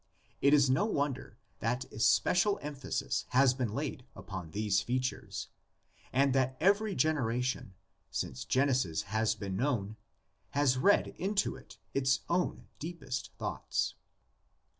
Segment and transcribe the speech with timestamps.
[0.41, 5.49] It is no won der that especial emphasis has been laid upon these features,
[6.11, 7.75] and that every generation,
[8.09, 9.97] since Genesis has been known,
[10.57, 13.93] has read into it its own deepest thoughts.